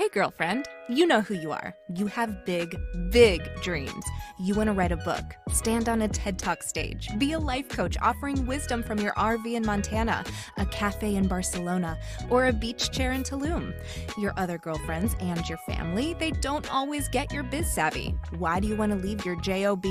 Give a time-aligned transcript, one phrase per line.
[0.00, 1.74] Hey, girlfriend, you know who you are.
[1.94, 2.76] You have big,
[3.10, 4.04] big dreams.
[4.38, 7.68] You want to write a book, stand on a TED Talk stage, be a life
[7.68, 10.24] coach offering wisdom from your RV in Montana,
[10.56, 11.98] a cafe in Barcelona,
[12.28, 13.72] or a beach chair in Tulum.
[14.18, 18.14] Your other girlfriends and your family, they don't always get your biz savvy.
[18.38, 19.86] Why do you want to leave your JOB?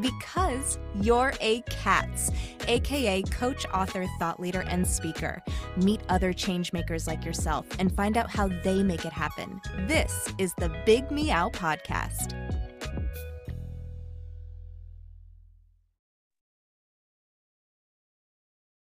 [0.00, 2.30] Because you're a CATS,
[2.66, 5.42] aka coach, author, thought leader, and speaker.
[5.76, 9.60] Meet other change makers like yourself and find out how they make it happen.
[9.86, 12.34] This is the Big Meow Podcast.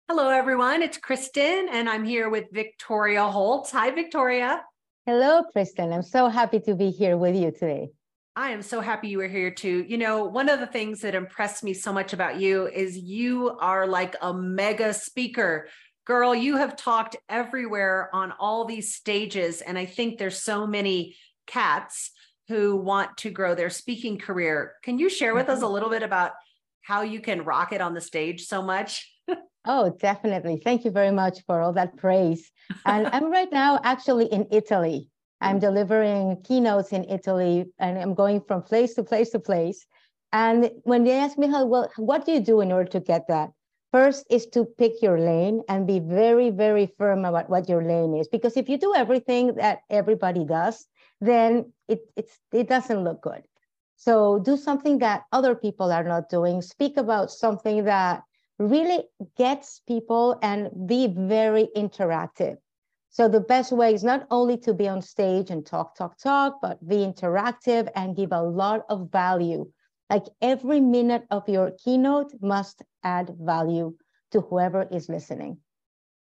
[0.08, 0.82] Hello, everyone.
[0.82, 3.70] It's Kristen, and I'm here with Victoria Holtz.
[3.70, 4.62] Hi, Victoria.
[5.06, 5.92] Hello, Kristen.
[5.92, 7.90] I'm so happy to be here with you today.
[8.36, 9.84] I am so happy you were here too.
[9.88, 13.56] You know, one of the things that impressed me so much about you is you
[13.60, 15.68] are like a mega speaker.
[16.10, 19.60] Girl, you have talked everywhere on all these stages.
[19.60, 21.14] And I think there's so many
[21.46, 22.10] cats
[22.48, 24.72] who want to grow their speaking career.
[24.82, 25.72] Can you share with us a Mm-hmm.
[25.72, 26.32] little bit about
[26.82, 29.08] how you can rock it on the stage so much?
[29.64, 30.60] Oh, definitely.
[30.64, 32.50] Thank you very much for all that praise.
[32.86, 35.10] And I'm right now actually in Italy.
[35.40, 39.86] I'm delivering keynotes in Italy and I'm going from place to place to place.
[40.32, 43.28] And when they ask me, how, well, what do you do in order to get
[43.28, 43.50] that?
[43.92, 48.14] First is to pick your lane and be very, very firm about what your lane
[48.14, 48.28] is.
[48.28, 50.86] Because if you do everything that everybody does,
[51.20, 53.42] then it, it's, it doesn't look good.
[53.96, 56.62] So do something that other people are not doing.
[56.62, 58.22] Speak about something that
[58.58, 59.04] really
[59.36, 62.56] gets people and be very interactive.
[63.10, 66.60] So the best way is not only to be on stage and talk, talk, talk,
[66.62, 69.68] but be interactive and give a lot of value.
[70.10, 73.94] Like every minute of your keynote must add value
[74.32, 75.58] to whoever is listening.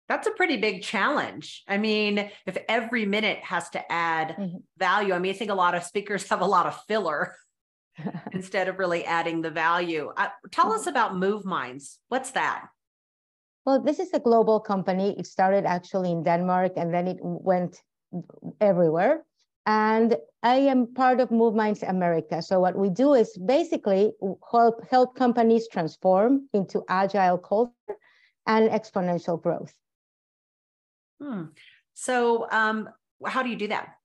[0.07, 1.63] That's a pretty big challenge.
[1.67, 4.63] I mean, if every minute has to add Mhm.
[4.77, 7.35] value, I mean, I think a lot of speakers have a lot of filler
[8.33, 10.13] instead of really adding the value.
[10.15, 11.99] Uh, tell us about Move Minds.
[12.09, 12.69] What's that?
[13.65, 15.15] Well, this is a global company.
[15.17, 17.81] It started actually in Denmark and then it went
[18.59, 19.23] everywhere.
[19.65, 22.41] And I am part of Move Minds America.
[22.41, 24.13] So what we do is basically
[24.51, 27.97] help help companies transform into agile culture
[28.47, 29.73] and exponential growth.
[31.21, 31.43] Hmm.
[31.93, 32.89] So, um,
[33.25, 33.95] how do you do that?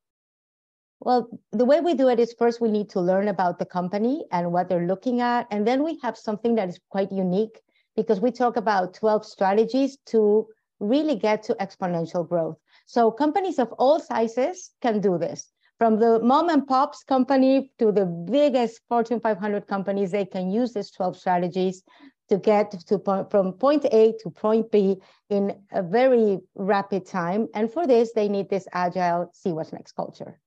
[1.01, 4.25] Well, the way we do it is first we need to learn about the company
[4.33, 5.47] and what they're looking at.
[5.51, 7.61] And then we have something that is quite unique
[7.97, 10.47] because we talk about 12 strategies to
[10.81, 12.59] really get to exponential growth.
[12.87, 15.53] So companies of all sizes can do this.
[15.79, 20.73] From the mom and pops company to the biggest Fortune 500 companies, they can use
[20.73, 21.83] these 12 strategies
[22.29, 24.97] to get to from point A to point B
[25.29, 27.49] in a very rapid time.
[27.55, 30.41] And for this, they need this agile see what's next culture.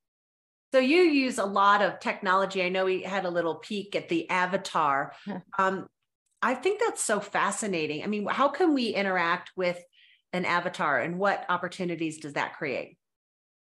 [0.72, 2.64] So, you use a lot of technology.
[2.64, 5.14] I know we had a little peek at the avatar.
[5.58, 5.88] Um,
[6.42, 8.04] I think that's so fascinating.
[8.04, 9.84] I mean, how can we interact with
[10.34, 12.98] an avatar and what opportunities does that create?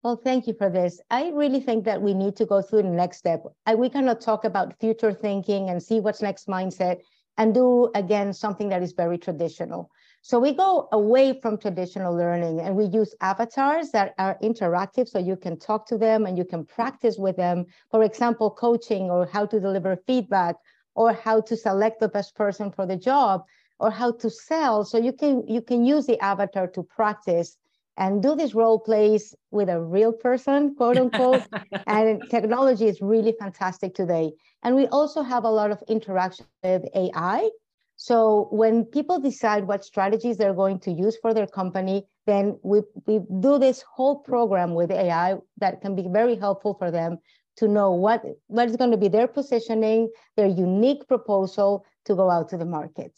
[0.02, 1.00] Well, thank you for this.
[1.10, 3.44] I really think that we need to go through the next step.
[3.66, 7.02] I, we cannot talk about future thinking and see what's next mindset
[7.38, 9.90] and do again something that is very traditional.
[10.22, 15.18] So we go away from traditional learning and we use avatars that are interactive so
[15.18, 17.66] you can talk to them and you can practice with them.
[17.90, 20.56] For example, coaching or how to deliver feedback
[20.94, 23.44] or how to select the best person for the job
[23.82, 24.84] or how to sell.
[24.84, 27.56] So you can you can use the avatar to practice
[27.96, 31.42] and do these role plays with a real person, quote unquote.
[31.86, 34.32] and technology is really fantastic today.
[34.62, 37.50] And we also have a lot of interaction with AI.
[37.96, 42.80] So when people decide what strategies they're going to use for their company, then we,
[43.06, 47.18] we do this whole program with AI that can be very helpful for them
[47.56, 52.30] to know what, what is going to be their positioning, their unique proposal to go
[52.30, 53.12] out to the market.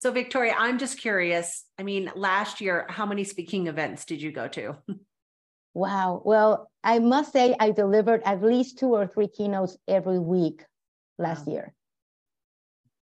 [0.00, 1.64] So, Victoria, I'm just curious.
[1.78, 4.76] I mean, last year, how many speaking events did you go to?
[5.74, 6.22] Wow.
[6.24, 10.64] Well, I must say I delivered at least two or three keynotes every week
[11.18, 11.52] last Wow.
[11.52, 11.74] year.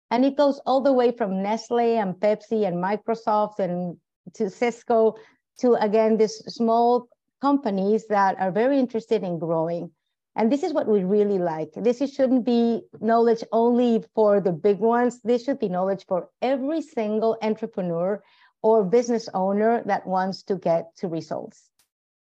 [0.10, 3.98] And it goes all the way from Nestle and Pepsi and Microsoft and
[4.36, 5.16] to Cisco
[5.60, 7.10] to again these small
[7.42, 9.92] companies that are very interested in growing.
[10.36, 11.72] And this is what we really like.
[11.76, 15.22] This shouldn't be knowledge only for the big ones.
[15.24, 18.24] This should be knowledge for every single entrepreneur
[18.64, 21.70] or business owner that wants to get to results.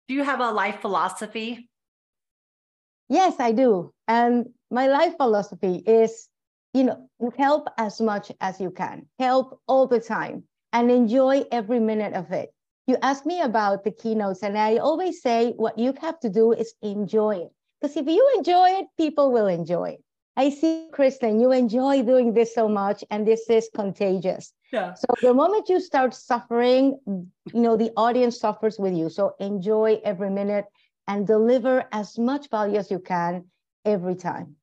[0.07, 1.69] Do you have a life philosophy?
[3.09, 3.91] Yes, I do.
[4.07, 6.27] And my life philosophy is,
[6.73, 10.43] you know, help as much as you can, help all the time,
[10.73, 12.51] and enjoy every minute of it.
[12.87, 16.51] you ask me about the keynotes, and I always say what you have to do
[16.51, 17.51] is enjoy it.
[17.85, 20.03] Because if you enjoy it, people will enjoy it.
[20.35, 24.53] I see, Kristen, you enjoy doing this so much, and this is contagious.
[24.73, 24.95] Yeah.
[24.95, 29.11] So the moment you start suffering, you know, the audience suffers with you.
[29.11, 30.65] So enjoy every minute
[31.07, 33.45] and deliver as much value as you can
[33.85, 34.55] every time.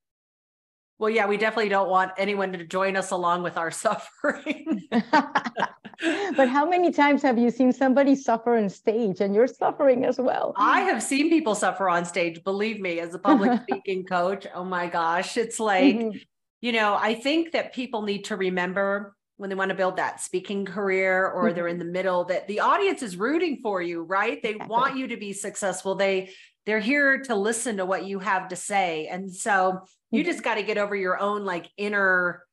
[0.99, 4.83] Well, yeah, we definitely don't want anyone to join us along with our suffering.
[6.37, 10.19] but how many times have you seen somebody suffer on stage and you're suffering as
[10.19, 10.55] well?
[10.57, 14.47] I have seen people suffer on stage, believe me, as a public speaking coach.
[14.55, 15.37] Oh my gosh.
[15.37, 16.19] It's like, mm-hmm.
[16.61, 20.21] you know, I think that people need to remember when they want to build that
[20.21, 21.55] speaking career or mm-hmm.
[21.57, 24.43] they're in the middle that the audience is rooting for you, right?
[24.43, 24.73] They exactly.
[24.73, 25.95] want you to be successful.
[25.95, 26.31] They
[26.65, 29.09] they're here to listen to what you have to say.
[29.09, 29.81] And so
[30.11, 30.31] you mm-hmm.
[30.31, 32.45] just got to get over your own like inner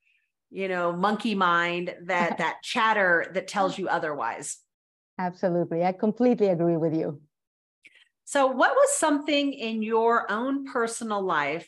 [0.49, 4.57] you know monkey mind that that chatter that tells you otherwise.
[5.17, 5.83] Absolutely.
[5.83, 7.21] I completely agree with you.
[8.25, 11.67] So what was something in your own personal life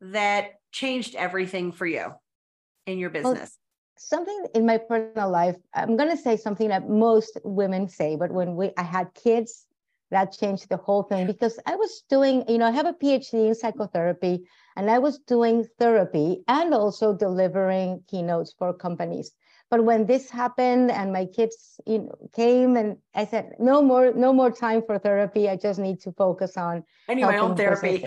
[0.00, 2.12] that changed everything for you
[2.86, 3.38] in your business?
[3.38, 3.48] well,
[3.98, 8.30] something in my personal life i'm going to say something that most women say but
[8.30, 9.66] when we i had kids
[10.10, 13.48] that changed the whole thing because I was doing, you know, I have a PhD
[13.48, 14.46] in psychotherapy
[14.76, 19.32] and I was doing therapy and also delivering keynotes for companies.
[19.70, 24.14] But when this happened and my kids you know, came and I said, no more,
[24.14, 25.48] no more time for therapy.
[25.48, 28.06] I just need to focus on I my own therapy.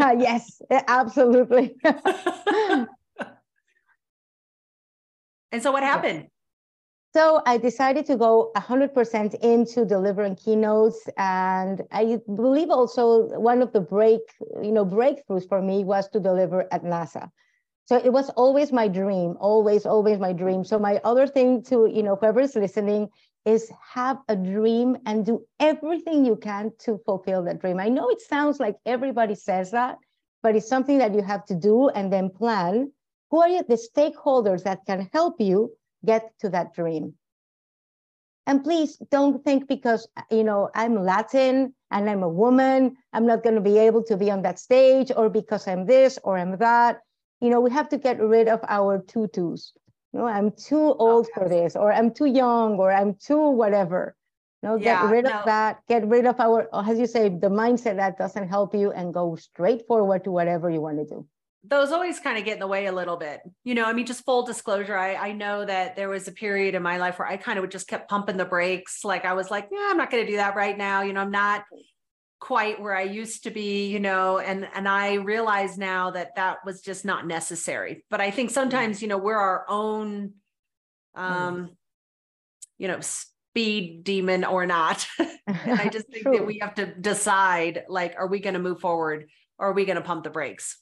[0.00, 1.76] uh, yes, absolutely.
[1.84, 2.88] and
[5.60, 6.28] so what happened?
[7.16, 13.72] So I decided to go 100% into delivering keynotes, and I believe also one of
[13.72, 14.20] the break,
[14.62, 17.30] you know, breakthroughs for me was to deliver at NASA.
[17.86, 20.62] So it was always my dream, always, always my dream.
[20.62, 23.08] So my other thing to, you know, whoever's listening
[23.46, 27.80] is have a dream and do everything you can to fulfill that dream.
[27.80, 29.96] I know it sounds like everybody says that,
[30.42, 32.92] but it's something that you have to do and then plan.
[33.30, 35.72] Who are you, the stakeholders that can help you
[36.06, 37.14] get to that dream.
[38.46, 43.42] And please don't think because, you know, I'm Latin and I'm a woman, I'm not
[43.42, 46.56] going to be able to be on that stage or because I'm this or I'm
[46.58, 47.00] that.
[47.40, 49.72] You know, we have to get rid of our tutus.
[50.12, 53.50] You know, I'm too oh, old for this or I'm too young or I'm too
[53.50, 54.14] whatever.
[54.62, 55.32] You know, yeah, get rid no.
[55.32, 58.92] of that, get rid of our, as you say, the mindset that doesn't help you
[58.92, 61.26] and go straight forward to whatever you want to do
[61.68, 63.40] those always kind of get in the way a little bit.
[63.64, 66.74] You know, I mean, just full disclosure, I, I know that there was a period
[66.74, 69.04] in my life where I kind of just kept pumping the brakes.
[69.04, 71.02] Like I was like, yeah, I'm not going to do that right now.
[71.02, 71.64] You know, I'm not
[72.40, 76.58] quite where I used to be, you know, and and I realize now that that
[76.64, 78.04] was just not necessary.
[78.10, 80.34] But I think sometimes, you know, we're our own
[81.14, 81.70] um
[82.78, 85.06] you know, speed demon or not.
[85.18, 88.80] and I just think that we have to decide like are we going to move
[88.80, 89.28] forward
[89.58, 90.78] or are we going to pump the brakes?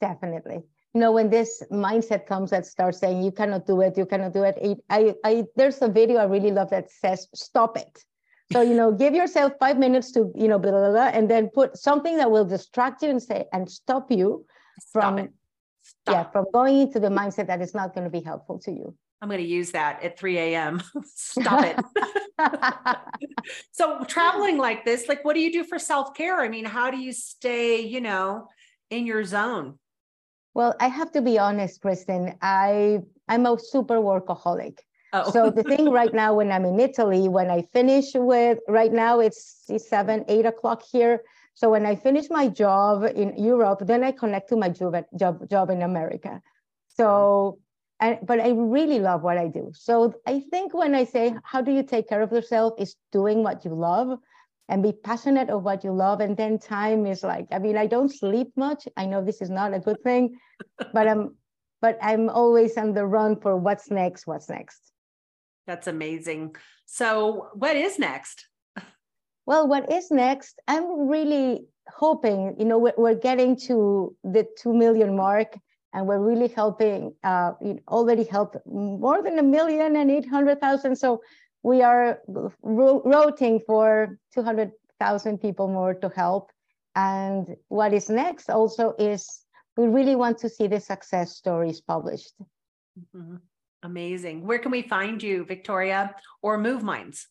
[0.00, 0.62] Definitely.
[0.94, 4.32] You know, when this mindset comes that starts saying you cannot do it, you cannot
[4.32, 4.56] do it.
[4.60, 8.04] it I, I, there's a video I really love that says stop it.
[8.52, 11.48] So you know, give yourself five minutes to you know, blah, blah, blah, and then
[11.48, 14.46] put something that will distract you and say and stop you
[14.92, 15.28] from stop
[15.82, 16.14] stop.
[16.14, 18.94] yeah from going into the mindset that is not going to be helpful to you.
[19.24, 20.82] I'm going to use that at 3 a.m.
[21.06, 21.80] Stop it.
[23.72, 26.42] so traveling like this, like what do you do for self-care?
[26.42, 28.48] I mean, how do you stay, you know,
[28.90, 29.78] in your zone?
[30.54, 32.36] Well, I have to be honest, Kristen.
[32.40, 34.78] I I'm a super workaholic.
[35.12, 35.30] Oh.
[35.30, 39.20] So the thing right now, when I'm in Italy, when I finish with right now
[39.20, 41.22] it's seven, eight o'clock here.
[41.54, 45.48] So when I finish my job in Europe, then I connect to my job job,
[45.48, 46.42] job in America.
[46.88, 47.58] So,
[48.00, 49.70] I, but I really love what I do.
[49.74, 53.42] So I think when I say, how do you take care of yourself, is doing
[53.42, 54.18] what you love
[54.68, 56.20] and be passionate of what you love.
[56.20, 58.88] And then time is like, I mean, I don't sleep much.
[58.96, 60.38] I know this is not a good thing,
[60.92, 61.36] but I'm
[61.84, 64.80] but I'm always on the run for what's next, what's next.
[65.66, 66.56] That's amazing.
[66.86, 68.46] So what is next?
[69.44, 70.60] Well, what is next?
[70.66, 75.58] I'm really hoping, you know, we're, we're getting to the 2 million mark
[75.92, 77.52] and we're really helping, uh,
[77.88, 80.96] already helped more than a million and 800,000.
[80.96, 81.20] So
[81.64, 82.20] we are
[82.62, 86.52] routing for 200,000 people more to help.
[86.94, 89.44] And what is next also is
[89.76, 92.34] we really want to see the success stories published.
[93.16, 93.38] Mm-hmm.
[93.82, 94.46] Amazing.
[94.46, 97.28] Where can we find you, Victoria, or Move Minds?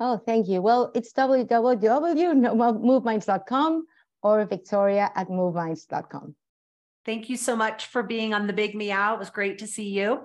[0.00, 0.60] Oh, thank you.
[0.62, 3.86] Well, it's www.moveminds.com
[4.22, 6.34] or victoria at moveminds.com.
[7.04, 9.14] Thank you so much for being on the Big Meow.
[9.14, 10.22] It was great to see you.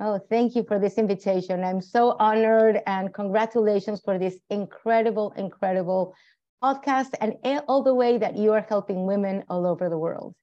[0.00, 1.64] Oh, thank you for this invitation.
[1.64, 6.14] I'm so honored and congratulations for this incredible, incredible
[6.62, 7.34] podcast and
[7.68, 10.34] all the way that you are helping women all over the world.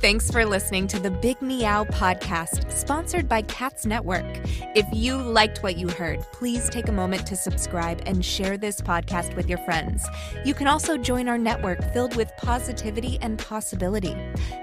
[0.00, 4.24] Thanks for listening to the Big Meow podcast, sponsored by Cats Network.
[4.76, 8.80] If you liked what you heard, please take a moment to subscribe and share this
[8.80, 10.06] podcast with your friends.
[10.44, 14.14] You can also join our network filled with positivity and possibility.